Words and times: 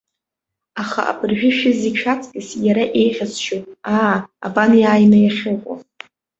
Аха 0.81 1.01
абыржәы 1.11 1.49
шәызегь 1.57 1.97
шәаҵкьыс 2.01 2.49
иара 2.65 2.83
еиӷьасшьоит, 2.99 3.65
аа, 3.97 4.15
абан 4.45 4.71
иааины 4.81 5.17
иахьыҟоу. 5.21 5.77